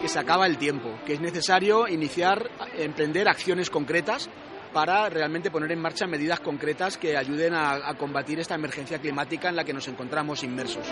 [0.00, 4.28] que se acaba el tiempo, que es necesario iniciar, emprender acciones concretas
[4.74, 9.48] para realmente poner en marcha medidas concretas que ayuden a, a, combatir esta emergencia climática
[9.48, 10.86] en la que nos encontramos inmersos.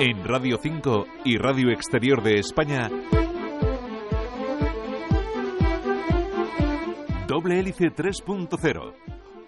[0.00, 2.90] En Radio 5 y Radio Exterior de España,
[7.26, 8.94] Doble Hélice 3.0.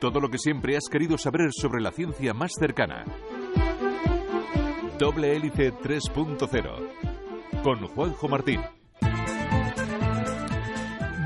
[0.01, 3.05] Todo lo que siempre has querido saber sobre la ciencia más cercana.
[4.99, 8.61] Doble Hélice 3.0 con Juanjo Martín.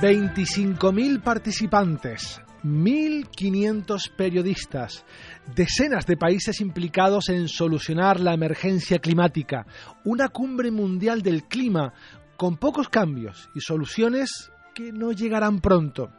[0.02, 5.06] 25.000 participantes, 1.500 periodistas,
[5.54, 9.66] decenas de países implicados en solucionar la emergencia climática,
[10.04, 11.94] una cumbre mundial del clima
[12.36, 16.10] con pocos cambios y soluciones que no llegarán pronto.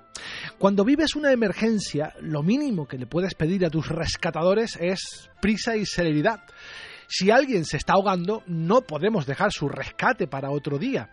[0.57, 5.75] Cuando vives una emergencia, lo mínimo que le puedes pedir a tus rescatadores es prisa
[5.75, 6.41] y celeridad.
[7.15, 11.11] Si alguien se está ahogando, no podemos dejar su rescate para otro día.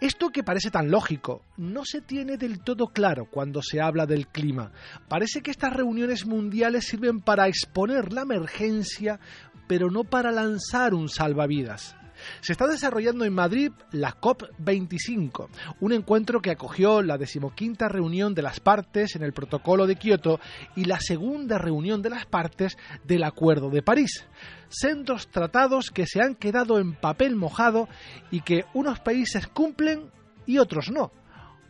[0.00, 4.26] Esto que parece tan lógico no se tiene del todo claro cuando se habla del
[4.26, 4.72] clima.
[5.06, 9.20] Parece que estas reuniones mundiales sirven para exponer la emergencia,
[9.68, 11.94] pero no para lanzar un salvavidas.
[12.40, 15.48] Se está desarrollando en Madrid la COP25,
[15.80, 20.40] un encuentro que acogió la decimoquinta reunión de las partes en el protocolo de Kioto
[20.76, 24.26] y la segunda reunión de las partes del Acuerdo de París.
[24.68, 27.88] Sendos tratados que se han quedado en papel mojado
[28.30, 30.10] y que unos países cumplen
[30.46, 31.12] y otros no.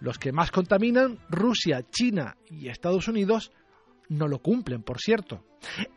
[0.00, 3.52] Los que más contaminan, Rusia, China y Estados Unidos,
[4.08, 5.44] no lo cumplen, por cierto.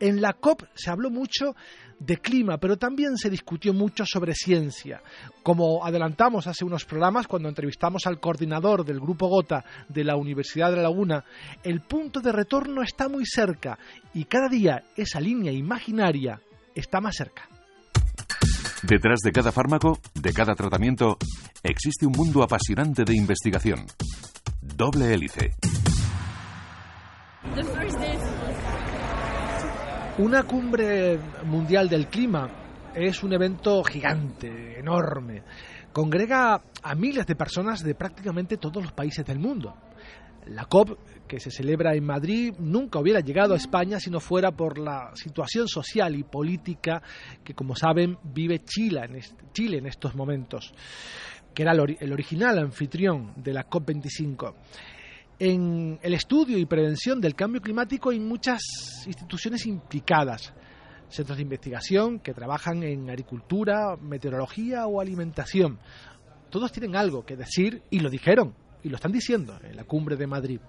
[0.00, 1.54] En la COP se habló mucho
[1.98, 5.02] de clima, pero también se discutió mucho sobre ciencia.
[5.42, 10.70] Como adelantamos hace unos programas cuando entrevistamos al coordinador del Grupo Gota de la Universidad
[10.70, 11.24] de La Laguna,
[11.62, 13.78] el punto de retorno está muy cerca
[14.14, 16.40] y cada día esa línea imaginaria
[16.74, 17.48] está más cerca.
[18.82, 21.18] Detrás de cada fármaco, de cada tratamiento,
[21.64, 23.86] existe un mundo apasionante de investigación.
[24.60, 25.54] Doble hélice.
[30.18, 32.50] Una cumbre mundial del clima
[32.92, 35.44] es un evento gigante, enorme.
[35.92, 39.76] Congrega a miles de personas de prácticamente todos los países del mundo.
[40.46, 40.98] La COP,
[41.28, 45.12] que se celebra en Madrid, nunca hubiera llegado a España si no fuera por la
[45.14, 47.00] situación social y política
[47.44, 50.74] que, como saben, vive Chile en, estos momentos,
[51.54, 54.54] que era el original anfitrión de la COP25
[55.38, 58.60] en el estudio y prevención del cambio climático hay muchas
[59.06, 60.52] instituciones implicadas.
[61.08, 65.78] Centros de investigación que trabajan en agricultura, meteorología o alimentación.
[66.50, 70.16] Todos tienen algo que decir y lo dijeron y lo están diciendo en la cumbre
[70.16, 70.60] de Madrid.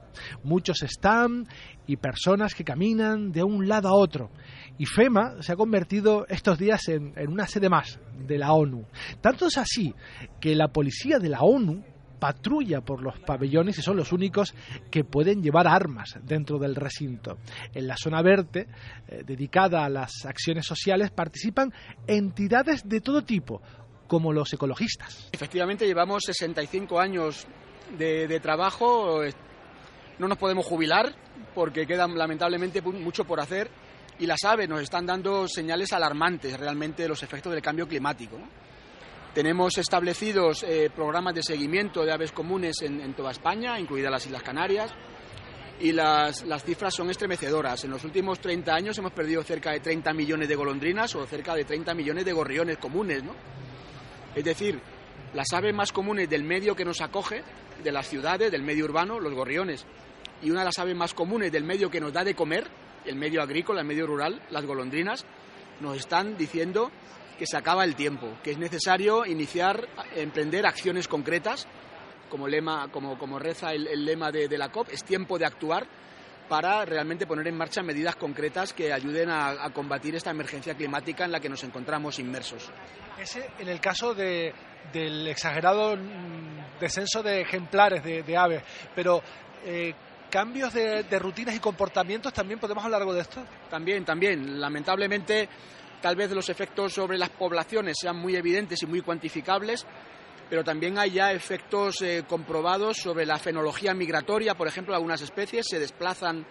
[0.44, 1.48] Muchos están
[1.88, 4.30] y personas que caminan de un lado a otro.
[4.78, 8.86] Y FEMA se ha convertido estos días en, una sede más de la ONU.
[9.22, 9.94] Tanto es así
[10.40, 11.84] que la policía de la ONU
[12.20, 14.54] patrulla por los pabellones y son los únicos
[14.92, 17.38] que pueden llevar armas dentro del recinto.
[17.74, 18.68] En la zona verde,
[19.08, 21.74] eh, dedicada a las acciones sociales, participan
[22.08, 23.62] entidades de todo tipo,
[24.08, 25.30] como los ecologistas.
[25.32, 27.48] Efectivamente, llevamos 65 años
[27.98, 29.22] de, trabajo,
[30.18, 31.16] no nos podemos jubilar
[31.56, 33.70] porque queda lamentablemente mucho por hacer
[34.20, 38.38] y las aves nos están dando señales alarmantes realmente de los efectos del cambio climático.
[39.34, 44.42] Tenemos establecidos eh, programas de seguimiento de aves comunes en, toda España, incluidas las Islas
[44.42, 44.92] Canarias,
[45.80, 47.84] y las, las, cifras son estremecedoras.
[47.84, 51.54] En los últimos 30 años hemos perdido cerca de 30 millones de golondrinas o cerca
[51.54, 53.24] de 30 millones de gorriones comunes.
[53.24, 53.34] ¿no?
[54.36, 54.82] Es decir,
[55.34, 57.44] las aves más comunes del medio que nos acoge,
[57.84, 59.86] de las ciudades, del medio urbano, los gorriones,
[60.42, 62.68] y una de las aves más comunes del medio que nos da de comer,
[63.06, 65.26] el medio agrícola, el medio rural, las golondrinas,
[65.82, 66.92] nos están diciendo
[67.40, 71.68] que se acaba el tiempo, que es necesario iniciar, emprender acciones concretas,
[72.30, 75.46] como, lema, como, como reza el, el lema de, de, la COP, es tiempo de
[75.46, 75.88] actuar
[76.50, 81.24] para realmente poner en marcha medidas concretas que ayuden a, a, combatir esta emergencia climática
[81.24, 82.70] en la que nos encontramos inmersos.
[83.18, 84.54] Ese en el caso de,
[84.92, 85.98] del exagerado
[86.80, 88.64] descenso de ejemplares de, de aves,
[88.94, 89.22] pero
[89.64, 89.94] eh,
[90.30, 93.42] cambios de, de, rutinas y comportamientos, ¿también podemos hablar algo de esto?
[93.70, 94.60] También, también.
[94.60, 95.48] Lamentablemente
[96.02, 99.86] tal vez los efectos sobre las poblaciones sean muy evidentes y muy cuantificables,
[100.50, 105.68] pero también hay ya efectos eh, comprobados sobre la fenología migratoria, por ejemplo, algunas especies
[105.68, 106.46] se desplazan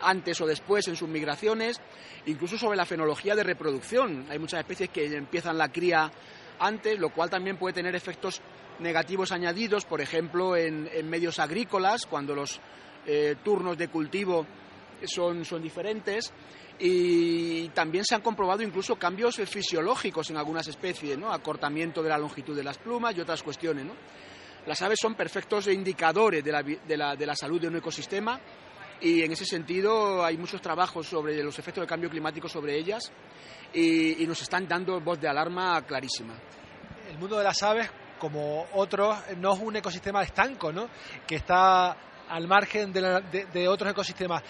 [0.00, 1.80] antes o después en sus migraciones,
[2.26, 4.26] incluso sobre la fenología de reproducción.
[4.30, 6.10] Hay muchas especies que empiezan la cría
[6.58, 8.40] antes, lo cual también puede tener efectos
[8.78, 12.60] negativos añadidos, por ejemplo, en, medios agrícolas, cuando los
[13.06, 14.46] eh, turnos de cultivo
[15.04, 16.32] son, son diferentes
[16.78, 21.32] y también se han comprobado incluso cambios fisiológicos en algunas especies, ¿no?
[21.32, 23.84] acortamiento de la longitud de las plumas y otras cuestiones.
[23.84, 23.94] ¿no?
[24.66, 28.40] Las aves son perfectos indicadores de la, de, la, de la, salud de un ecosistema
[29.00, 33.10] y en ese sentido hay muchos trabajos sobre los efectos del cambio climático sobre ellas
[33.72, 36.34] y, nos están dando voz de alarma clarísima.
[37.08, 40.88] El mundo de las aves, como otros, no es un ecosistema estanco, ¿no?
[41.26, 41.96] que está
[42.28, 44.42] al margen de, de, otros ecosistemas.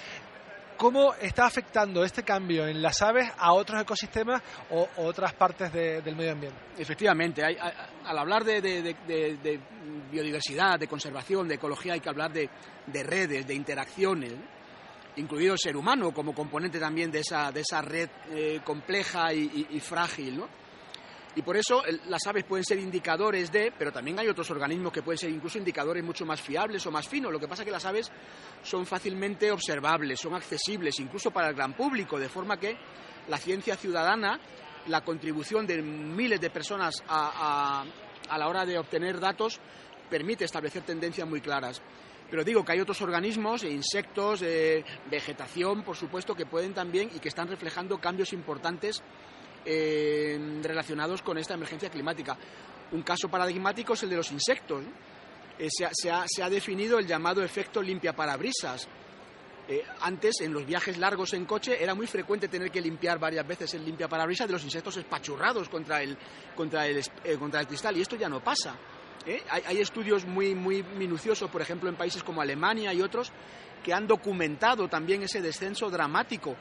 [0.78, 4.40] ¿Cómo está afectando este cambio en las aves a otros ecosistemas
[4.70, 6.56] o, otras partes del medio ambiente?
[6.78, 8.94] Efectivamente, al hablar de,
[10.08, 12.48] biodiversidad, de conservación, de ecología, hay que hablar de,
[13.02, 14.32] redes, de interacciones,
[15.16, 19.80] incluido el ser humano como componente también de esa, esa red eh, compleja y, y
[19.80, 20.38] frágil.
[20.38, 20.48] ¿no?
[21.38, 25.02] Y por eso las aves pueden ser indicadores de, pero también hay otros organismos que
[25.02, 27.30] pueden ser incluso indicadores mucho más fiables o más finos.
[27.30, 28.10] Lo que pasa es que las aves
[28.64, 32.76] son fácilmente observables, son accesibles incluso para el gran público, de forma que
[33.28, 34.40] la ciencia ciudadana,
[34.88, 37.84] la contribución de miles de personas a,
[38.36, 39.60] la hora de obtener datos,
[40.10, 41.80] permite establecer tendencias muy claras.
[42.28, 47.20] Pero digo que hay otros organismos, insectos, eh, vegetación, por supuesto, que pueden también y
[47.20, 49.04] que están reflejando cambios importantes
[49.64, 52.36] eh, relacionados con esta emergencia climática.
[52.92, 54.82] Un caso paradigmático es el de los insectos.
[55.58, 58.88] Eh, se, ha, definido el llamado efecto limpia parabrisas.
[59.68, 63.46] Eh, antes, en los viajes largos en coche, era muy frecuente tener que limpiar varias
[63.46, 66.16] veces el limpia parabrisas de los insectos espachurrados contra el,
[66.54, 67.04] contra el,
[67.38, 68.76] contra el cristal, y esto ya no pasa.
[69.50, 73.30] Hay, hay, estudios muy, muy minuciosos, por ejemplo, en países como Alemania y otros,
[73.82, 76.56] que han documentado también ese descenso dramático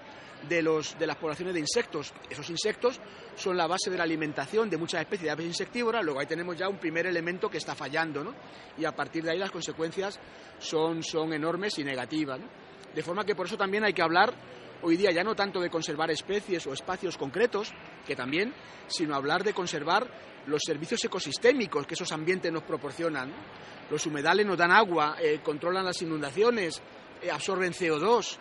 [0.48, 2.14] de, los, de las poblaciones de insectos.
[2.30, 3.00] Esos insectos
[3.36, 6.58] son la base de la alimentación de muchas especies de aves insectívoras, luego ahí tenemos
[6.58, 8.34] ya un primer elemento que está fallando, ¿no?
[8.78, 10.20] Y a partir de ahí las consecuencias
[10.60, 12.40] son, son enormes y negativas,
[12.94, 14.34] De forma que por eso también hay que hablar
[14.82, 17.74] hoy día ya no tanto de conservar especies o espacios concretos,
[18.06, 18.54] que también,
[18.88, 20.08] sino hablar de conservar
[20.46, 23.32] los servicios ecosistémicos que esos ambientes nos proporcionan.
[23.90, 26.82] Los humedales nos dan agua, eh, controlan las inundaciones,
[27.32, 28.38] absorben CO2,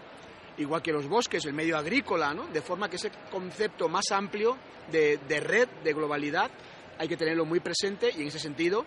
[0.58, 2.46] igual que los bosques, el medio agrícola, ¿no?
[2.46, 4.56] De forma que ese concepto más amplio
[4.90, 6.50] de, red, de globalidad,
[6.98, 8.86] hay que tenerlo muy presente y en ese sentido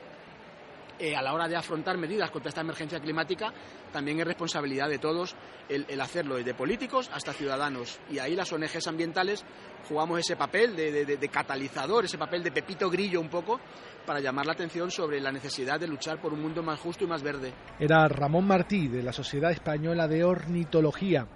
[0.99, 3.53] eh, a la hora de afrontar medidas contra esta emergencia climática,
[3.91, 5.35] también es responsabilidad de todos
[5.69, 7.99] el, hacerlo, desde políticos hasta ciudadanos.
[8.09, 9.45] Y ahí las ONGs ambientales
[9.87, 13.59] jugamos ese papel de, catalizador, ese papel de pepito grillo un poco,
[14.05, 17.07] para llamar la atención sobre la necesidad de luchar por un mundo más justo y
[17.07, 17.53] más verde.
[17.79, 21.27] Era Ramón Martí, de la Sociedad Española de Ornitología.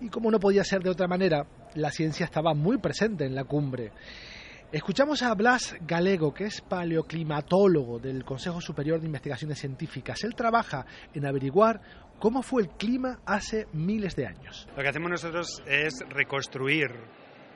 [0.00, 3.44] Y como no podía ser de otra manera, la ciencia estaba muy presente en la
[3.44, 3.92] cumbre.
[4.72, 10.22] Escuchamos a Blas Galego, que es paleoclimatólogo del Consejo Superior de Investigaciones Científicas.
[10.22, 11.80] Él trabaja en averiguar
[12.20, 14.68] cómo fue el clima hace miles de años.
[14.76, 16.92] Lo que hacemos nosotros es reconstruir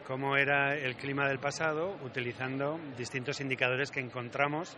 [0.05, 4.77] cómo era el clima del pasado utilizando distintos indicadores que encontramos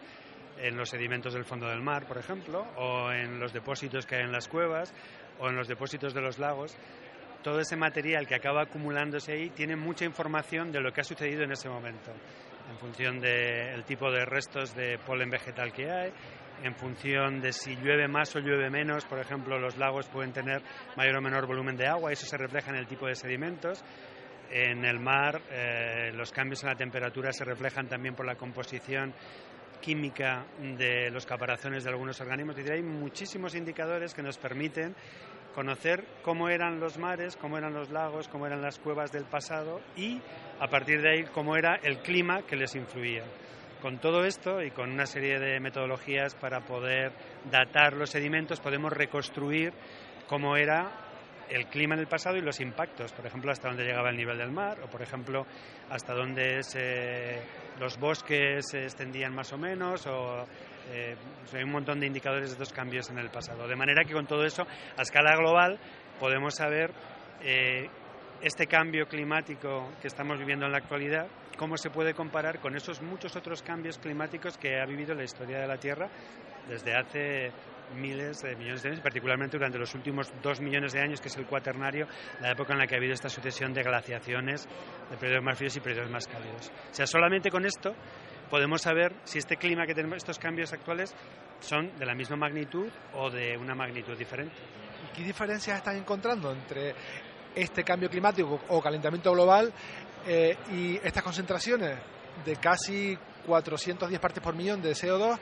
[0.58, 4.24] en los sedimentos del fondo del mar, por ejemplo, o en los depósitos que hay
[4.24, 4.92] en las cuevas,
[5.38, 6.76] o en los depósitos de los lagos.
[7.46, 11.44] Todo ese material que acaba acumulándose ahí tiene mucha información de lo que ha sucedido
[11.44, 12.10] en ese momento,
[12.68, 16.12] en función del tipo de restos de polen vegetal que hay,
[16.64, 19.04] en función de si llueve más o llueve menos.
[19.04, 20.60] Por ejemplo, los lagos pueden tener
[20.96, 23.80] mayor o menor volumen de agua, eso se refleja en el tipo de sedimentos.
[24.50, 29.14] En el mar, eh, los cambios en la temperatura se reflejan también por la composición
[29.80, 32.58] química de los caparazones de algunos organismos.
[32.58, 34.96] Es hay muchísimos indicadores que nos permiten
[35.56, 39.80] conocer cómo eran los mares, cómo eran los lagos, cómo eran las cuevas del pasado
[39.96, 40.20] y,
[40.60, 43.24] a partir de ahí, cómo era el clima que les influía.
[43.80, 47.10] Con todo esto y con una serie de metodologías para poder
[47.50, 49.72] datar los sedimentos, podemos reconstruir
[50.28, 50.90] cómo era
[51.48, 54.36] el clima en el pasado y los impactos, por ejemplo, hasta dónde llegaba el nivel
[54.36, 55.46] del mar o, por ejemplo,
[55.88, 56.60] hasta dónde
[57.80, 60.44] los bosques se extendían más o menos o
[60.92, 61.16] eh,
[61.52, 63.66] hay un montón de indicadores de estos cambios en el pasado.
[63.66, 64.66] De manera que con todo eso,
[64.96, 65.78] a escala global,
[66.18, 66.92] podemos saber
[67.42, 67.88] eh,
[68.40, 71.26] este cambio climático que estamos viviendo en la actualidad,
[71.56, 75.58] cómo se puede comparar con esos muchos otros cambios climáticos que ha vivido la historia
[75.58, 76.08] de la Tierra
[76.68, 77.52] desde hace
[77.94, 81.36] miles de millones de años, particularmente durante los últimos dos millones de años, que es
[81.36, 82.06] el cuaternario,
[82.40, 84.68] la época en la que ha habido esta sucesión de glaciaciones,
[85.10, 86.72] de periodos más fríos y periodos más cálidos.
[86.90, 87.94] O sea, solamente con esto
[88.50, 91.14] podemos saber si este clima que tenemos, estos cambios actuales,
[91.60, 94.54] son de la misma magnitud o de una magnitud diferente.
[95.14, 96.94] ¿Qué diferencias están encontrando entre
[97.54, 99.72] este cambio climático o calentamiento global
[100.26, 101.98] eh, y estas concentraciones
[102.44, 105.38] de casi 410 partes por millón de CO2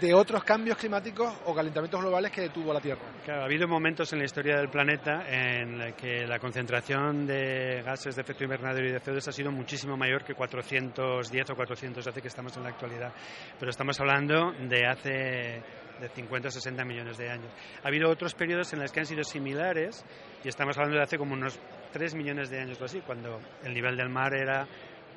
[0.00, 3.02] de otros cambios climáticos o calentamientos globales que tuvo la Tierra.
[3.24, 8.14] Claro, ha habido momentos en la historia del planeta en que la concentración de gases
[8.16, 12.28] de efecto invernadero y de CO2 ha sido muchísimo mayor que 410 o 412 que
[12.28, 13.12] estamos en la actualidad.
[13.58, 15.62] Pero estamos hablando de hace
[16.00, 17.50] de 50 o 60 millones de años.
[17.82, 20.04] Ha habido otros periodos en los que han sido similares
[20.44, 21.58] y estamos hablando de hace como unos
[21.92, 24.66] 3 millones de años o así, cuando el nivel del mar era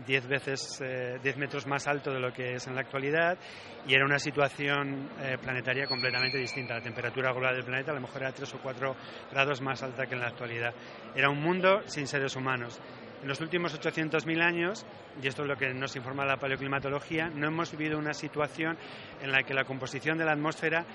[0.06, 3.38] 10 veces, eh, 10 metros más alto de lo que es en la actualidad
[3.86, 6.76] y era una situación eh, planetaria completamente distinta.
[6.76, 8.96] La temperatura global del planeta a lo mejor era 3 o 4
[9.32, 10.74] grados más alta que en la actualidad.
[11.16, 12.80] Era un mundo sin seres humanos.
[13.22, 14.86] En los últimos 800.000 años,
[15.22, 18.78] y esto es lo que nos informa la paleoclimatología, no hemos vivido una situación
[19.22, 20.86] en la que la composición de la atmósfera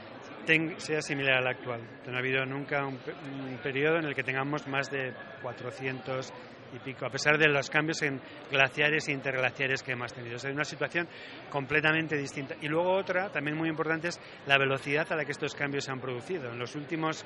[0.78, 1.80] sea similar a la actual.
[2.06, 6.32] No ha habido nunca un, un periodo en el que tengamos más de 400
[6.74, 10.36] y pico, a pesar de los cambios en glaciares e interglaciares que hemos tenido.
[10.36, 11.08] es una situación
[11.50, 12.56] completamente distinta.
[12.60, 15.92] Y luego otra, también muy importante, es la velocidad a la que estos cambios se
[15.92, 16.50] han producido.
[16.50, 17.24] En los últimos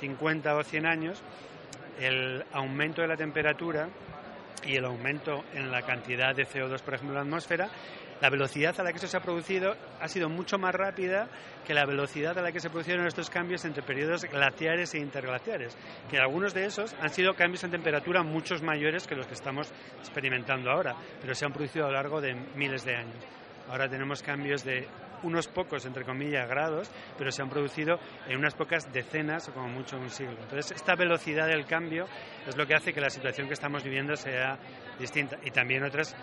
[0.00, 1.22] 50 o 100 años,
[1.98, 3.88] el aumento de la temperatura
[4.64, 7.68] y el aumento en la cantidad de CO2, por ejemplo, en la atmósfera,
[8.20, 11.28] la velocidad a la que eso se ha producido ha sido mucho más rápida
[11.66, 15.76] que la velocidad a la que se produjeron estos cambios entre periodos glaciares e interglaciares,
[16.08, 19.72] que algunos de esos han sido cambios en temperatura muchos mayores que los que estamos
[19.98, 23.24] experimentando ahora, pero se han producido a lo largo de miles de años.
[23.68, 24.86] Ahora tenemos cambios de
[25.22, 29.68] unos pocos, entre comillas, grados, pero se han producido en unas pocas decenas o como
[29.68, 30.36] mucho un siglo.
[30.40, 32.06] Entonces, esta velocidad del cambio
[32.46, 34.58] es lo que hace que la situación que estamos viviendo sea
[34.98, 35.38] distinta.
[35.44, 36.14] Y también otras,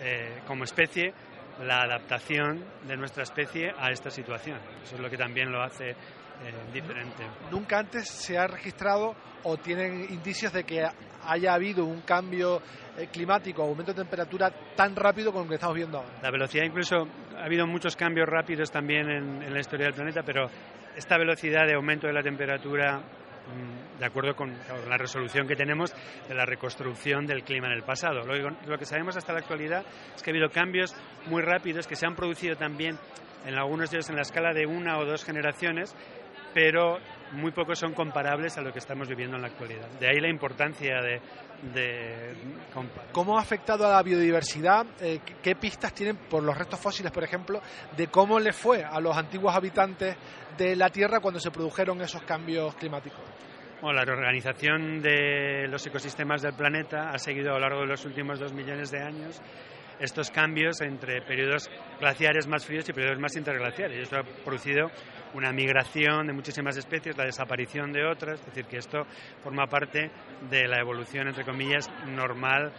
[0.00, 1.12] eh, como especie,
[1.60, 4.58] la adaptación de nuestra especie a esta situación.
[4.82, 5.94] Eso es lo que también lo hace eh,
[6.72, 7.24] diferente.
[7.50, 9.14] Nunca antes se ha registrado
[9.44, 10.84] o tienen indicios de que
[11.24, 12.60] haya habido un cambio
[12.96, 16.10] eh, climático, aumento de temperatura tan rápido como lo que estamos viendo ahora.
[16.22, 17.06] La velocidad, incluso
[17.42, 20.48] ha habido muchos cambios rápidos también en, la historia del planeta, pero
[20.94, 24.56] esta velocidad de aumento de la temperatura mm, de acuerdo con
[24.88, 25.92] la resolución que tenemos
[26.28, 28.24] de la reconstrucción del clima en el pasado.
[28.24, 29.84] Lo, lo, que sabemos hasta la actualidad
[30.14, 30.94] es que ha habido cambios
[31.26, 32.96] muy rápidos que se han producido también
[33.44, 35.96] en algunos de ellos en la escala de una o dos generaciones,
[36.54, 37.00] pero
[37.32, 39.88] muy pocos son comparables a lo que estamos viviendo en la actualidad.
[39.98, 42.34] De ahí la importancia de,
[43.12, 44.86] ¿Cómo ha afectado a la biodiversidad?
[45.00, 47.60] Eh, ¿Qué pistas tienen por los restos fósiles, por ejemplo,
[47.96, 50.16] de cómo le fue a los antiguos habitantes
[50.58, 53.20] de la Tierra cuando se produjeron esos cambios climáticos?
[53.80, 58.04] Bueno, la reorganización de los ecosistemas del planeta ha seguido a lo largo de los
[58.04, 59.40] últimos dos millones de años
[60.02, 64.02] estos cambios entre periodos glaciares más fríos y periodos más interglaciares.
[64.02, 64.90] Esto ha producido
[65.34, 69.06] una migración de muchísimas especies, la desaparición de otras, es decir, que esto
[69.42, 70.10] forma parte
[70.50, 72.72] de la evolución, entre comillas, normal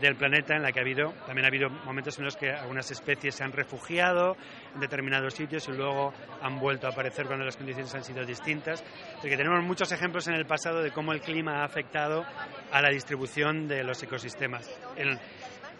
[0.00, 2.90] del planeta en la que ha habido, también ha habido momentos en los que algunas
[2.90, 4.36] especies se han refugiado
[4.74, 8.84] en determinados sitios y luego han vuelto a aparecer cuando las condiciones han sido distintas.
[9.22, 12.24] Tenemos muchos ejemplos en el pasado de cómo el clima ha afectado
[12.70, 14.70] a la distribución de los ecosistemas.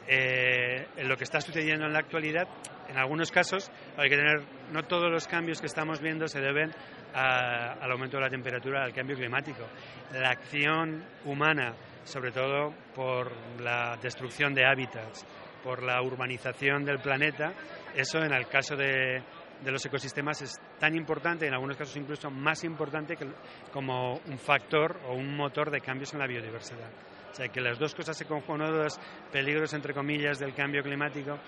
[0.09, 2.49] Eh, lo que está sucediendo en la actualidad,
[2.89, 6.71] en algunos casos hay que tener, no todos los cambios que estamos viendo se deben
[7.13, 9.67] al aumento de la temperatura, al cambio climático.
[10.13, 11.75] La acción humana,
[12.05, 15.27] sobre todo por la destrucción de hábitats,
[15.63, 17.53] por la urbanización del planeta,
[17.95, 19.23] eso en el caso de,
[19.63, 23.27] de los ecosistemas es tan importante, en algunos casos incluso más importante que,
[23.73, 26.89] como un factor o un motor de cambios en la biodiversidad.
[27.31, 28.99] O sea, que las dos cosas se conjugan, los
[29.31, 31.39] peligros, entre comillas, del cambio climático,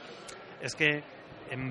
[0.60, 1.02] es que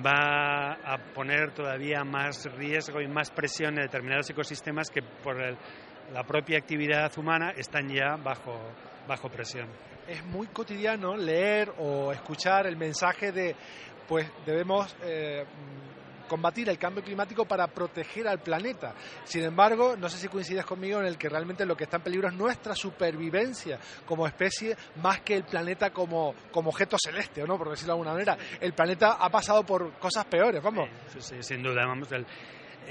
[0.04, 6.24] va a poner todavía más riesgo y más presión en determinados ecosistemas que por la
[6.24, 8.58] propia actividad humana están ya bajo,
[9.08, 9.68] bajo presión.
[10.06, 13.54] Es muy cotidiano leer o escuchar el mensaje de,
[14.08, 15.44] pues debemos eh,
[16.30, 18.94] combatir el cambio climático para proteger al planeta.
[19.24, 22.04] Sin embargo, no sé si coincides conmigo en el que realmente lo que está en
[22.04, 27.58] peligro es nuestra supervivencia como especie más que el planeta como, como objeto celeste, ¿no?
[27.58, 28.38] Por decirlo de alguna manera.
[28.60, 30.88] El planeta ha pasado por cosas peores, vamos.
[31.18, 32.12] Sí, sin duda, vamos.
[32.12, 32.24] Eh,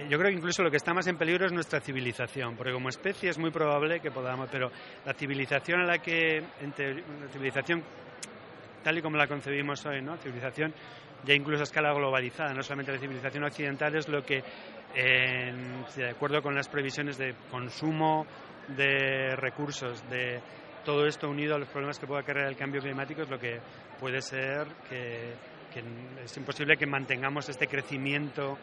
[0.10, 2.90] yo creo que incluso lo que está más en peligro es nuestra civilización, porque como
[2.90, 4.70] especie es muy probable que podamos, pero
[5.06, 7.84] la civilización a la que, entre, civilización
[8.84, 10.18] tal y como la concebimos hoy, ¿no?
[10.18, 10.74] Civilización
[11.26, 14.44] ya incluso a escala globalizada, no solamente la civilización occidental, es lo que,
[14.96, 18.26] de acuerdo con las previsiones de consumo
[18.68, 20.40] de recursos, de
[20.86, 23.60] todo esto unido a los problemas que pueda crear el cambio climático, es lo que
[24.00, 25.34] puede ser que,
[26.24, 28.58] es imposible que mantengamos este crecimiento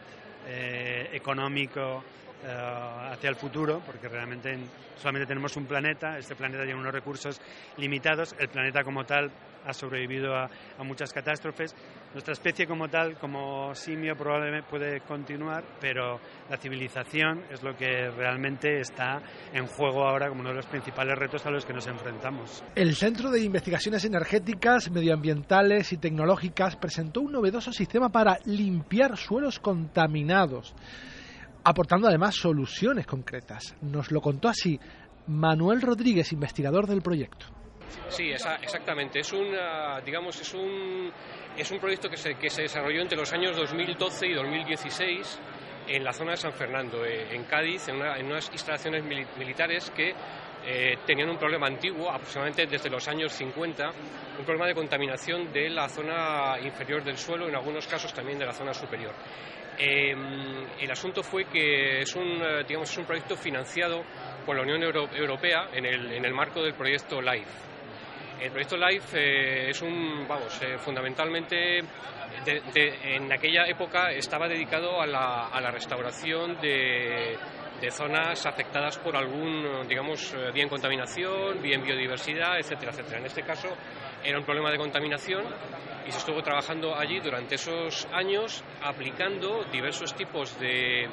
[0.49, 4.57] eh, económico eh, hacia el futuro, porque realmente
[4.97, 7.41] solamente tenemos un planeta, este planeta tiene unos recursos
[7.77, 9.31] limitados, el planeta como tal
[9.67, 10.49] ha sobrevivido a,
[10.85, 11.75] muchas catástrofes.
[12.13, 18.09] Nuestra especie como tal, como simio, probablemente puede continuar, pero la civilización es lo que
[18.11, 19.21] realmente está
[19.53, 22.65] en juego ahora como uno de los principales retos a los que nos enfrentamos.
[22.75, 29.59] El Centro de Investigaciones Energéticas, Medioambientales y Tecnológicas presentó un novedoso sistema para limpiar suelos
[29.59, 30.75] contaminados
[31.67, 33.75] aportando además soluciones concretas.
[33.83, 34.79] Nos lo contó así
[35.27, 37.47] Manuel Rodríguez, investigador del proyecto.
[38.09, 39.19] Sí, exactamente.
[39.19, 39.49] Es un,
[40.05, 41.11] digamos, es un,
[41.57, 45.41] es un proyecto que se, que se desarrolló entre los años 2012 y 2016
[45.89, 49.05] en la zona de San Fernando, eh, en Cádiz, en, unas instalaciones
[49.37, 50.15] militares que
[50.65, 53.91] eh, tenían un problema antiguo, aproximadamente desde los años 50,
[54.39, 58.47] un problema de contaminación de la zona inferior del suelo, en algunos casos también de
[58.47, 59.13] la zona superior.
[59.79, 64.03] Em, el asunto fue que es un, eh, digamos, es un proyecto financiado
[64.45, 67.67] por la Unión Europea en el, en el marco del proyecto LIFE.
[68.41, 71.81] El proyecto LIFE eh, es un, vamos, eh, fundamentalmente
[72.47, 77.37] en aquella época estaba dedicado a la, a la restauración de,
[77.81, 83.19] de, zonas afectadas por algún, digamos, bien contaminación, bien biodiversidad, etcétera, etcétera.
[83.19, 83.69] En este caso
[84.27, 85.45] era un problema de contaminación
[86.07, 91.09] y se estuvo trabajando allí durante esos años aplicando diversos tipos de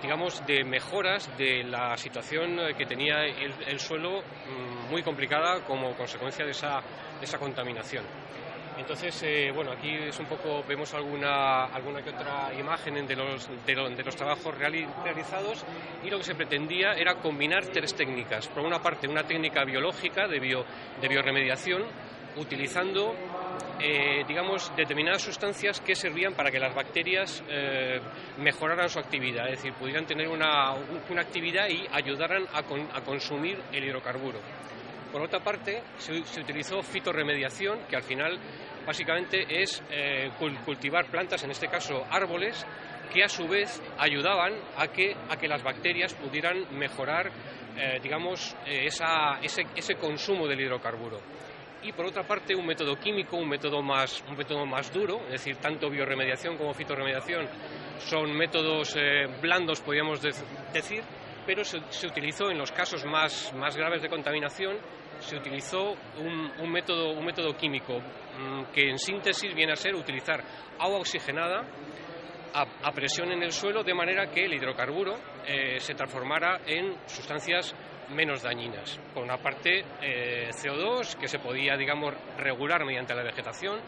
[0.00, 6.44] digamos, de mejoras de la situación que tenía el, suelo mm, muy complicada como consecuencia
[6.44, 6.80] de esa,
[7.18, 8.04] de esa contaminación.
[8.78, 13.50] Entonces, eh, bueno, aquí es un poco, vemos alguna, alguna que otra imagen de los,
[13.66, 15.64] de, los trabajos realizados
[16.04, 18.46] y lo que se pretendía era combinar tres técnicas.
[18.46, 20.64] Por una parte, una técnica biológica de, bio,
[21.00, 21.82] de bioremediación,
[22.36, 23.14] utilizando
[23.80, 28.00] eh, digamos, determinadas sustancias que servían para que las bacterias eh,
[28.38, 30.74] mejoraran su actividad, es decir, pudieran tener una,
[31.08, 34.40] una actividad y ayudaran a, consumir el hidrocarburo.
[35.12, 38.40] Por otra parte, se, se, utilizó fitorremediación, que al final
[38.84, 40.30] básicamente es eh,
[40.64, 42.66] cultivar plantas, en este caso árboles,
[43.12, 47.30] que a su vez ayudaban a que, a que las bacterias pudieran mejorar,
[48.02, 51.20] digamos, ese, ese consumo del hidrocarburo
[51.82, 55.32] y por otra parte un método químico, un método más, un método más duro, es
[55.32, 57.46] decir, tanto bioremediación como fitorremediación
[57.98, 61.02] son métodos eh, blandos, podríamos decir,
[61.46, 64.76] pero se, utilizó en los casos más, más graves de contaminación,
[65.20, 70.42] se utilizó un, método, un método químico mm, que en síntesis viene a ser utilizar
[70.78, 71.64] agua oxigenada
[72.54, 75.14] a, presión en el suelo de manera que el hidrocarburo
[75.46, 77.74] eh, se transformara en sustancias
[78.10, 78.98] menos dañinas.
[79.14, 83.80] Por una parte, eh, CO2, que se podía, digamos, regular mediante la vegetación,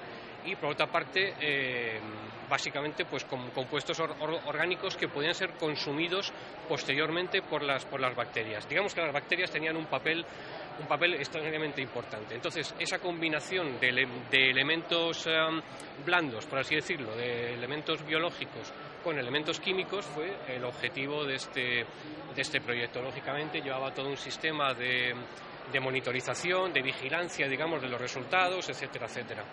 [0.44, 2.00] y por otra parte, eh,
[2.48, 6.32] básicamente, pues con compuestos orgánicos que podían ser consumidos
[6.68, 8.68] posteriormente por las, por las bacterias.
[8.68, 10.24] Digamos que las bacterias tenían un papel
[10.80, 12.34] un papel extraordinariamente importante.
[12.34, 13.88] Entonces, esa combinación de,
[14.32, 15.60] elementos um,
[16.04, 21.60] blandos, por así decirlo, de elementos biológicos con elementos químicos fue el objetivo de este,
[21.60, 23.02] de este proyecto.
[23.02, 25.14] Lógicamente llevaba todo un sistema de,
[25.72, 29.44] de monitorización, de vigilancia, digamos, de los resultados, etcétera, etcétera.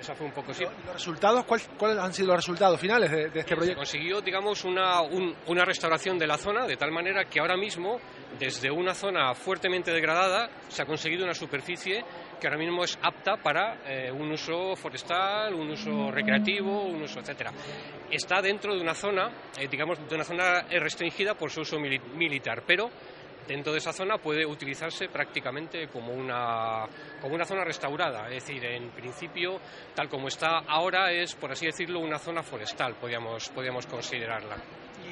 [0.00, 0.64] Eso fue un poco así.
[0.64, 1.44] ¿Los resultados?
[1.44, 3.84] ¿Cuáles han sido los resultados finales de, este proyecto?
[3.84, 8.00] Se consiguió, digamos, una, una restauración de la zona de tal manera que ahora mismo,
[8.38, 12.02] desde una zona fuertemente degradada, se ha conseguido una superficie
[12.40, 17.20] que ahora mismo es apta para eh, un uso forestal, un uso recreativo, un uso,
[17.20, 17.52] etcétera.
[18.10, 22.64] Está dentro de una zona, eh, digamos, de una zona restringida por su uso militar,
[22.66, 22.90] pero
[23.46, 26.86] dentro de esa zona puede utilizarse prácticamente como una,
[27.20, 28.28] como una zona restaurada.
[28.28, 29.60] Es decir, en principio,
[29.94, 34.56] tal como está ahora, es, por así decirlo, una zona forestal, podríamos, podríamos considerarla.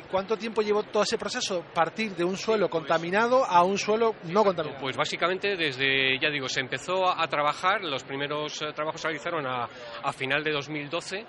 [0.09, 1.64] ¿Y cuánto tiempo llevó todo ese proceso?
[1.75, 4.81] Partir de un suelo contaminado a un suelo no contaminado.
[4.81, 9.47] Pues básicamente desde, ya digo, se empezó a trabajar, los primeros eh, trabajos se realizaron
[9.47, 9.68] a,
[10.03, 11.27] a final de 2012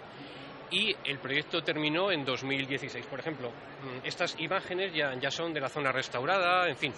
[0.71, 3.05] y el proyecto terminó en 2016.
[3.07, 6.93] Por ejemplo, mm, estas imágenes ya, ya son de la zona restaurada, en fin.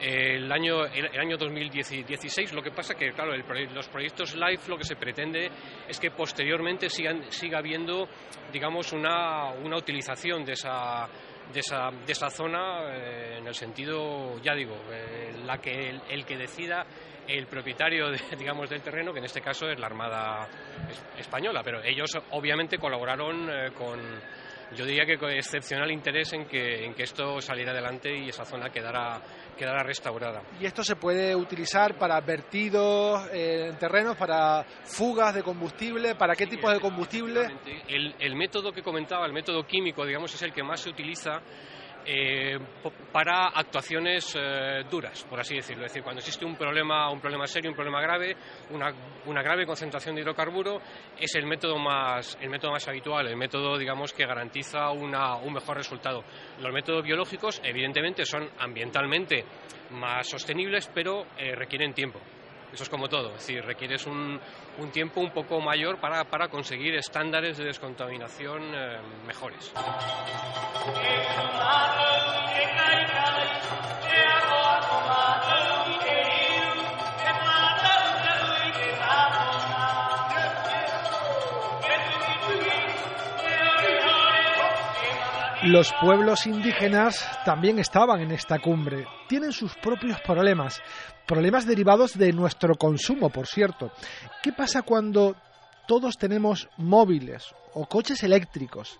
[0.00, 4.84] El año, el, año 2016, lo que pasa que, claro, los proyectos LIFE lo que
[4.84, 5.50] se pretende
[5.88, 8.08] es que posteriormente sigan, siga habiendo,
[8.52, 11.08] digamos, una, una utilización de esa,
[11.52, 16.24] de esa, de esa zona eh, en el sentido, ya digo, eh, la que el,
[16.24, 16.84] que decida
[17.26, 20.48] el propietario, digamos, del terreno, que en este caso es la Armada
[21.16, 23.98] Española, pero ellos obviamente colaboraron eh, con,
[24.74, 28.44] yo diría que con excepcional interés en que, en que esto saliera adelante y esa
[28.44, 29.20] zona quedara,
[29.58, 30.42] quedara restaurada.
[30.60, 36.14] ¿Y esto se puede utilizar para vertidos eh, en terrenos, para fugas de combustible?
[36.14, 37.46] ¿Para qué tipo de combustible?
[37.88, 41.42] El, el método que comentaba, el método químico, digamos, es el que más se utiliza
[42.10, 42.58] eh,
[43.12, 45.84] para actuaciones eh, duras, por así decirlo.
[45.84, 48.34] Es decir, cuando existe un problema, un problema serio, un problema grave,
[48.70, 48.90] una,
[49.26, 50.80] una, grave concentración de hidrocarburo,
[51.18, 55.52] es el método más, el método más habitual, el método, digamos, que garantiza una, un
[55.52, 56.24] mejor resultado.
[56.60, 59.44] Los métodos biológicos, evidentemente, son ambientalmente
[59.90, 62.20] más sostenibles, pero eh, requieren tiempo.
[62.72, 64.38] Eso es como todo, es decir, requieres un,
[64.78, 69.72] un tiempo un poco mayor para, para conseguir estándares de descontaminación eh, mejores.
[85.70, 89.06] Los pueblos indígenas también estaban en esta cumbre.
[89.28, 90.80] Tienen sus propios problemas,
[91.26, 93.92] problemas derivados de nuestro consumo, por cierto.
[94.42, 95.36] ¿Qué pasa cuando
[95.86, 98.98] todos tenemos móviles o coches eléctricos?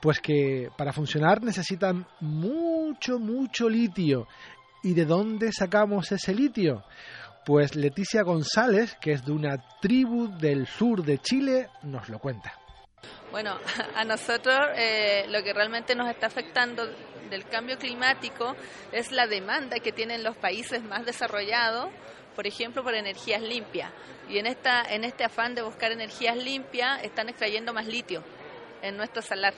[0.00, 4.26] Pues que para funcionar necesitan mucho, mucho litio.
[4.82, 6.82] ¿Y de dónde sacamos ese litio?
[7.46, 12.54] Pues Leticia González, que es de una tribu del sur de Chile, nos lo cuenta.
[13.30, 13.58] Bueno,
[13.94, 16.86] a nosotros eh, lo que realmente nos está afectando
[17.30, 18.56] del cambio climático
[18.92, 21.90] es la demanda que tienen los países más desarrollados,
[22.34, 23.92] por ejemplo, por energías limpias.
[24.28, 28.22] Y en, esta, en este afán de buscar energías limpias están extrayendo más litio
[28.82, 29.54] en nuestro salar.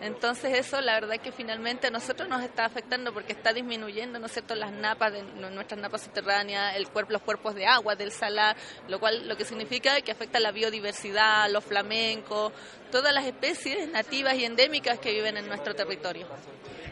[0.00, 4.26] Entonces eso la verdad que finalmente a nosotros nos está afectando porque está disminuyendo, ¿no
[4.26, 8.12] es cierto?, las napas de nuestras napas subterráneas, el cuerpo, los cuerpos de agua del
[8.12, 8.56] salar,
[8.88, 12.52] lo cual lo que significa que afecta la biodiversidad, los flamencos,
[12.90, 16.26] todas las especies nativas y endémicas que viven en nuestro territorio.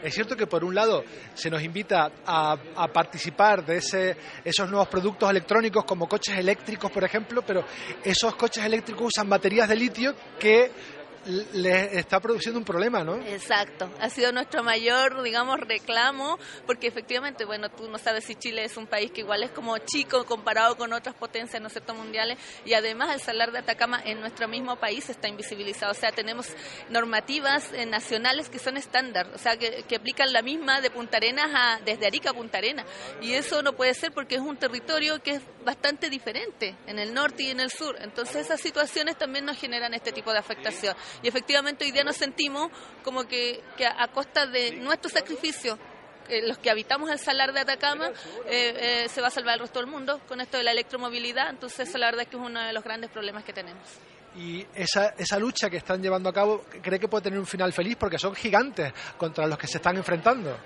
[0.03, 4.69] Es cierto que por un lado se nos invita a, a, participar de ese, esos
[4.69, 7.65] nuevos productos electrónicos como coches eléctricos, por ejemplo, pero
[8.03, 10.69] esos coches eléctricos usan baterías de litio que
[11.25, 13.15] le está produciendo un problema, ¿no?
[13.15, 18.63] Exacto, ha sido nuestro mayor, digamos, reclamo, porque efectivamente, bueno, tú no sabes si Chile
[18.63, 21.93] es un país que igual es como chico comparado con otras potencias, ¿no es cierto?,
[21.93, 26.11] mundiales, y además el salar de Atacama en nuestro mismo país está invisibilizado, o sea,
[26.11, 26.47] tenemos
[26.89, 31.17] normativas eh, nacionales que son estándar, o sea, que, que, aplican la misma de Punta
[31.17, 32.85] Arenas a, desde Arica a Punta Arenas,
[33.21, 37.13] y eso no puede ser porque es un territorio que es bastante diferente en el
[37.13, 40.95] norte y en el sur, entonces esas situaciones también nos generan este tipo de afectación.
[41.21, 42.71] Y efectivamente hoy día nos sentimos
[43.03, 45.77] como que, a, costa de nuestro sacrificio
[46.27, 48.09] eh, los que habitamos el salar de Atacama,
[48.47, 51.49] eh, eh, se va a salvar el resto del mundo con esto de la electromovilidad.
[51.49, 53.83] Entonces, eso la verdad es que es uno de los grandes problemas que tenemos.
[54.35, 57.95] Y esa lucha que están llevando a cabo, ¿cree que puede tener un final feliz?
[57.95, 60.57] Porque son gigantes contra los que se están enfrentando.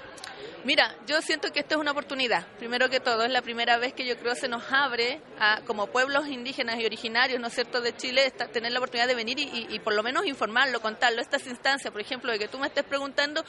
[0.65, 2.45] Mira, yo siento que esto es una oportunidad.
[2.58, 5.88] Primero que todo, es la primera vez que yo creo se nos abre a, como
[5.88, 9.67] pueblos indígenas y originarios, ¿no es cierto?, de Chile, tener la oportunidad de venir y,
[9.69, 11.22] y, por lo menos informarlo, contarlo.
[11.22, 13.43] Estas instancias, por ejemplo, de que tú me estés preguntando,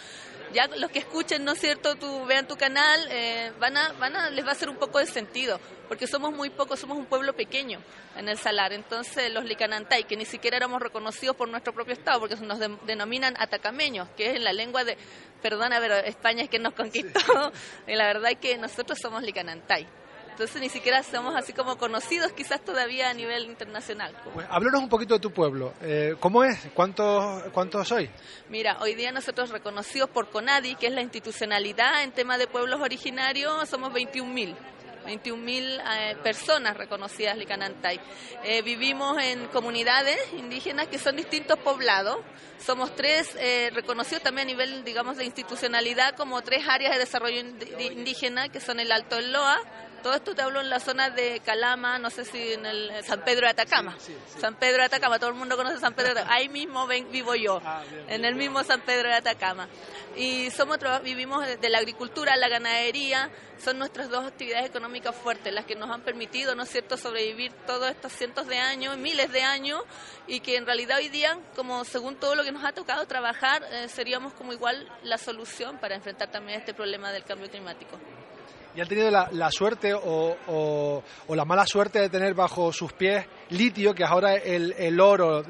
[0.52, 4.14] ya los que escuchen, ¿no es cierto?, tú vean tu canal, eh, van a, van
[4.14, 5.58] a, les va a hacer un poco de sentido,
[5.90, 7.80] porque somos muy pocos, somos un pueblo pequeño
[8.16, 8.72] en el Salar.
[8.72, 12.78] Entonces, los Licanantay, que ni siquiera éramos reconocidos por nuestro propio Estado, porque nos de,
[12.86, 14.96] denominan atacameños, que es en la lengua de,
[15.42, 17.18] perdona, pero España es que nos conquistó
[17.88, 19.84] y la verdad es que nosotros somos Licanantay.
[20.30, 24.14] Entonces ni siquiera somos así como conocidos quizás todavía a nivel internacional.
[24.32, 25.74] Pues, háblanos un poquito de tu pueblo.
[25.82, 26.68] Eh, ¿Cómo es?
[26.72, 28.08] ¿Cuántos, ¿Cuántos sois?
[28.48, 32.80] Mira, hoy día nosotros reconocidos por CONADI, que es la institucionalidad en tema de pueblos
[32.80, 34.54] originarios, somos 21.000.
[35.06, 38.00] 21.000 eh, personas reconocidas Licanantay.
[38.44, 42.18] Eh, vivimos en comunidades indígenas que son distintos poblados.
[42.58, 47.40] Somos tres eh, reconocidos también a nivel, digamos, de institucionalidad como tres áreas de desarrollo
[47.40, 49.58] indígena que son el Alto Loa,
[50.02, 53.22] todo esto te hablo en la zona de Calama, no sé si en el San
[53.24, 53.96] Pedro de Atacama.
[53.98, 54.40] Sí, sí, sí.
[54.40, 56.34] San Pedro de Atacama, todo el mundo conoce San Pedro de Atacama.
[56.34, 59.68] Ahí mismo ven, vivo yo, ah, bien, en el mismo San Pedro de Atacama.
[60.16, 63.30] Y somos vivimos de la agricultura, la ganadería,
[63.62, 67.52] son nuestras dos actividades económicas fuertes, las que nos han permitido, ¿no es cierto?, sobrevivir
[67.66, 69.82] todos estos cientos de años, miles de años,
[70.26, 73.62] y que en realidad hoy día, como según todo lo que nos ha tocado trabajar,
[73.70, 77.98] eh, seríamos como igual la solución para enfrentar también este problema del cambio climático
[78.74, 82.72] y han tenido la, la suerte o, o, o, la mala suerte de tener bajo
[82.72, 85.44] sus pies litio, que es ahora el, el oro,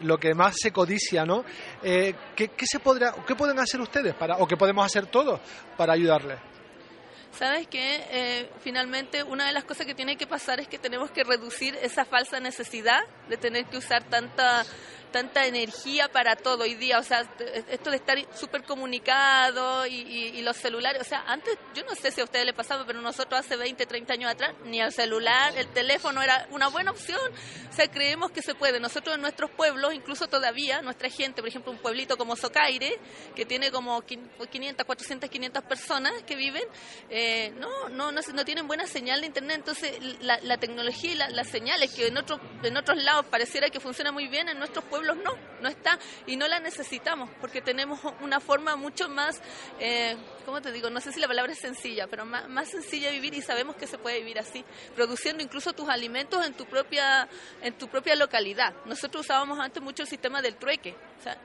[0.00, 1.44] lo que más se codicia, ¿no?
[1.82, 5.40] Eh, ¿qué, ¿qué, se podrá, ¿Qué pueden hacer ustedes para, o qué podemos hacer todos
[5.76, 6.38] para ayudarles?
[7.36, 11.10] sabes que eh, finalmente una de las cosas que tiene que pasar es que tenemos
[11.10, 14.64] que reducir esa falsa necesidad de tener que usar tanta
[15.12, 17.26] tanta energía para todo hoy día, o sea,
[17.68, 22.20] esto de estar súper comunicado y, los celulares, o sea, antes, yo no sé si
[22.20, 25.66] a ustedes les pasaba, pero nosotros hace 20, 30 años atrás, ni el celular, el
[25.68, 27.20] teléfono era una buena opción,
[27.68, 28.78] o sea, creemos que se puede.
[28.78, 32.98] Nosotros en nuestros pueblos, incluso todavía, nuestra gente, por ejemplo, un pueblito como Socaire,
[33.34, 36.62] que tiene como 500, 400, 500 personas que viven,
[37.10, 41.92] eh, no, no, no, tienen buena señal de internet, entonces la, tecnología y las señales
[41.92, 45.32] que en, otros en otros lados pareciera que funciona muy bien, en nuestros pueblos no,
[45.60, 49.40] no está y no la necesitamos porque tenemos una forma mucho más,
[49.78, 50.90] eh, ¿cómo te digo?
[50.90, 53.86] No sé si la palabra es sencilla, pero más, más sencilla vivir y sabemos que
[53.86, 57.28] se puede vivir así, produciendo incluso tus alimentos en tu propia,
[57.62, 58.74] en tu propia localidad.
[58.84, 60.96] Nosotros usábamos antes mucho el sistema del trueque,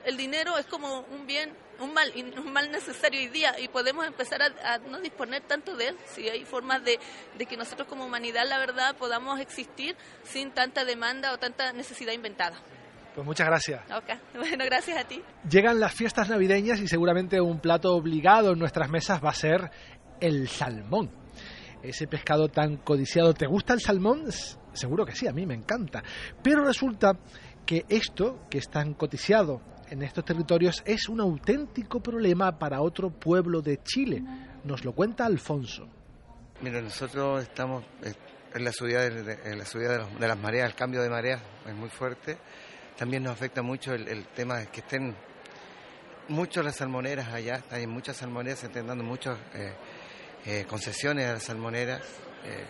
[0.05, 4.05] el dinero es como un bien un mal, un mal necesario hoy día y podemos
[4.05, 6.99] empezar a, no disponer tanto de él, si hay formas de,
[7.47, 12.55] que nosotros como humanidad, la verdad, podamos existir sin tanta demanda o tanta necesidad inventada.
[13.15, 13.82] Pues muchas gracias.
[13.91, 15.21] Ok, bueno, gracias a ti.
[15.50, 19.69] Llegan las fiestas navideñas y seguramente un plato obligado en nuestras mesas va a ser
[20.19, 21.10] el salmón.
[21.84, 23.34] Ese pescado tan codiciado.
[23.34, 24.26] ¿Te gusta el salmón?
[24.74, 26.04] Seguro que sí, a mí me encanta.
[26.41, 27.13] Pero resulta
[27.65, 33.10] que esto, que es tan codiciado en estos territorios, es un auténtico problema para otro
[33.10, 34.24] pueblo de Chile.
[34.63, 35.88] Nos lo cuenta Alfonso.
[36.62, 38.13] Mira, nosotros estamos eh,
[38.54, 41.76] en la subida, de, en la subida de, las mareas, el cambio de mareas es
[41.76, 42.38] muy fuerte
[43.01, 45.15] también nos afecta mucho el, tema de que estén
[46.27, 49.73] muchas las salmoneras allá, hay muchas salmoneras, se están dando muchas eh,
[50.45, 51.99] eh, concesiones a las salmoneras.
[52.45, 52.63] Eh,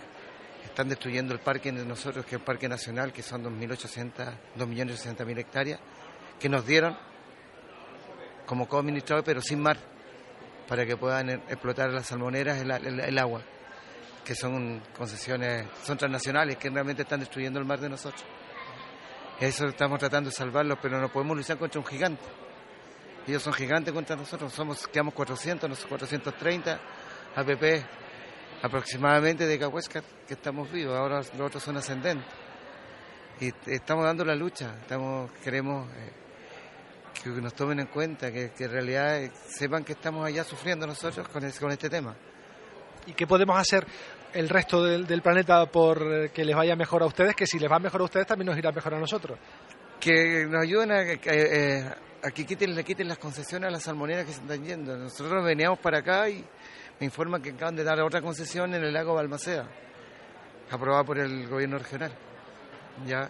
[0.64, 5.38] están destruyendo el parque de nosotros, que es el Parque Nacional, que son 2.800, 2.800.000
[5.38, 5.82] hectáreas,
[6.40, 6.98] que nos dieron
[8.46, 9.76] como co-administrador, pero sin mar,
[10.66, 13.42] para que puedan explotar las salmoneras el agua,
[14.24, 18.24] que son concesiones, son transnacionales, que realmente están destruyendo el mar de nosotros.
[19.42, 22.22] Eso estamos tratando de salvarlos, pero no podemos luchar contra un gigante.
[23.26, 26.80] Ellos son gigantes contra nosotros, somos, quedamos 400, nosotros 430
[27.36, 27.84] APP
[28.62, 32.32] aproximadamente de Cahuéscar que estamos vivos, ahora los otros son ascendentes.
[33.40, 36.12] Y estamos dando la lucha, estamos, queremos eh,
[37.24, 41.28] que nos tomen en cuenta, que, en realidad eh, sepan que estamos allá sufriendo nosotros
[41.30, 42.16] con, con este tema.
[43.08, 43.88] ¿Y qué podemos hacer
[44.34, 47.72] el resto del, planeta por eh, que les vaya mejor a ustedes, que si les
[47.72, 49.38] va mejor a ustedes también nos irá mejor a nosotros.
[50.00, 51.94] Que nos ayuden a, eh,
[52.34, 54.98] que quiten, le quiten las concesiones a las salmoneras que se están yendo.
[54.98, 56.44] Nosotros veníamos para acá y
[57.00, 59.68] me informan que acaban de dar otra concesión en el lago Balmaceda,
[60.70, 62.12] aprobada por el gobierno regional.
[63.06, 63.30] Ya.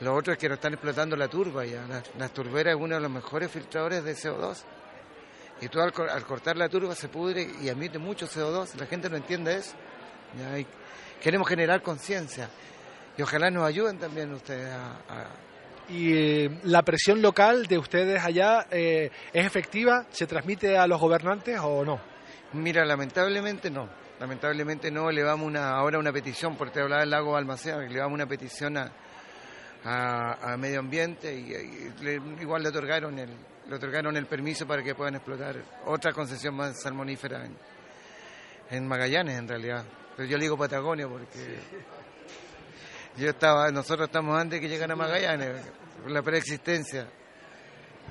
[0.00, 1.86] Lo otro es que nos están explotando la turba ya.
[2.18, 4.62] La, turbera es uno de los mejores filtradores de CO2.
[5.60, 8.76] Y tú al, al cortar la turba se pudre y emite mucho CO2.
[8.76, 9.76] La gente no entiende eso
[11.22, 12.48] queremos generar conciencia
[13.16, 15.26] y ojalá nos ayuden también ustedes a...
[15.90, 20.06] ¿Y eh, la presión local de ustedes allá eh, es efectiva?
[20.10, 22.00] ¿Se transmite a los gobernantes o no?
[22.52, 23.88] Mira, lamentablemente no.
[24.20, 25.10] Lamentablemente no.
[25.10, 28.26] Le vamos una, ahora una petición, porque te hablaba del lago Balmaceda, le vamos una
[28.26, 28.92] petición a,
[29.84, 31.52] a, Medio Ambiente y,
[32.40, 33.30] igual le otorgaron, el,
[33.68, 37.56] le otorgaron el permiso para que puedan explotar otra concesión más salmonífera en,
[38.70, 39.84] en Magallanes, en realidad
[40.18, 41.58] yo le digo Patagonia porque
[43.16, 45.62] yo estaba, nosotros estamos antes que llegan a Magallanes,
[46.02, 47.08] por la preexistencia.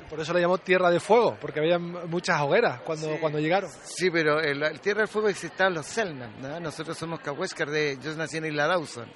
[0.09, 3.69] Por eso le llamó Tierra de Fuego, porque había muchas hogueras cuando, cuando llegaron.
[3.83, 8.37] Sí, pero el, Tierra del Fuego existía los Selman, nosotros somos Cahuéscar, de, yo nací
[8.37, 9.07] en Isla Dawson,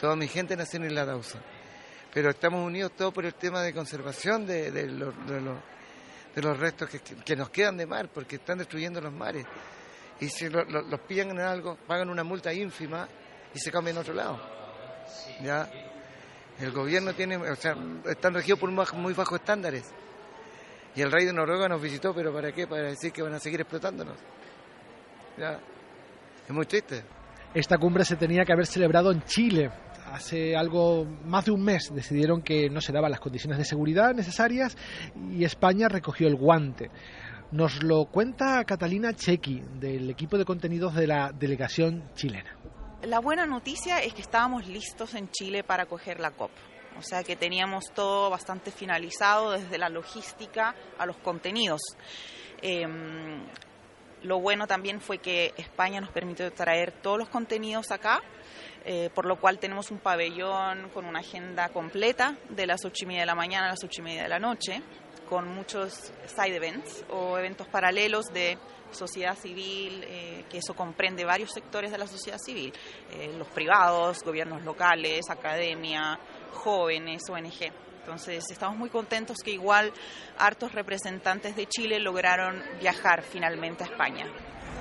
[0.00, 1.40] toda mi gente nació en Isla Dawson,
[2.12, 6.90] pero estamos unidos todos por el tema de conservación de, de, los, de los restos
[6.90, 9.46] que, que nos quedan de mar, porque están destruyendo los mares
[10.20, 13.08] y si los pillan en algo, pagan una multa ínfima
[13.54, 14.40] y se cambian a otro lado.
[15.42, 15.68] ¿Ya?
[16.58, 17.76] El gobierno tiene, o sea,
[18.06, 19.92] están regidos por muy bajos estándares.
[20.94, 22.66] Y el rey de Noruega nos visitó, pero ¿para qué?
[22.66, 24.16] Para decir que van a seguir explotándonos.
[25.36, 25.60] ¿Ya?
[26.46, 27.04] Es muy triste.
[27.52, 29.70] Esta cumbre se tenía que haber celebrado en Chile.
[30.10, 34.14] Hace algo más de un mes decidieron que no se daban las condiciones de seguridad
[34.14, 34.76] necesarias
[35.30, 36.90] y España recogió el guante.
[37.52, 42.56] Nos lo cuenta Catalina Chequi, del equipo de contenidos de la delegación chilena.
[43.02, 46.50] La buena noticia es que estábamos listos en Chile para acoger la COP.
[46.98, 51.80] O sea que teníamos todo bastante finalizado desde la logística a los contenidos.
[52.62, 53.44] Em,
[54.22, 58.22] lo bueno también fue que España nos permitió traer todos los contenidos acá,
[58.84, 63.06] eh, por lo cual tenemos un pabellón con una agenda completa de las ocho y
[63.06, 64.82] media de la mañana a las ocho y media de la noche
[65.28, 68.58] con muchos side events o eventos paralelos de
[68.90, 72.72] sociedad civil, eh, que eso comprende varios sectores de la sociedad civil,
[73.12, 76.18] eh, los privados, gobiernos locales, academia,
[76.52, 77.72] jóvenes, ONG.
[78.00, 79.92] Entonces estamos muy contentos que igual
[80.38, 84.26] hartos representantes de Chile lograron viajar finalmente a España.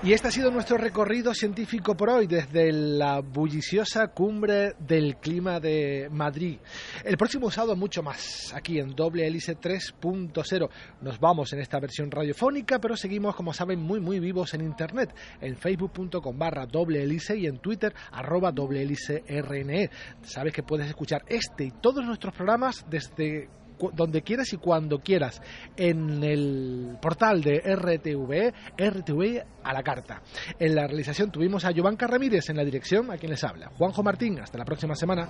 [0.03, 5.59] Y este ha sido nuestro recorrido científico por hoy desde la bulliciosa cumbre del clima
[5.59, 6.59] de Madrid.
[7.03, 10.69] El próximo sábado mucho más, aquí en Doble Hélice 3.0.
[11.01, 15.15] Nos vamos en esta versión radiofónica, pero seguimos, como saben, muy muy vivos en internet,
[15.41, 19.89] en facebook.com barra doble hélice y en twitter arroba doble hélice RNE.
[20.21, 23.49] Sabes que puedes escuchar este y todos nuestros programas desde
[23.93, 25.41] donde quieras y cuando quieras
[25.75, 30.21] en el portal de RTV, RTV a la carta.
[30.59, 33.71] En la realización tuvimos a Giovanca Ramírez en la dirección, a quien les habla.
[33.77, 35.27] Juanjo Martín, hasta la próxima semana.